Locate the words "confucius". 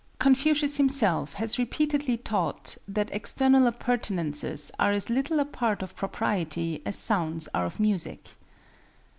0.17-0.77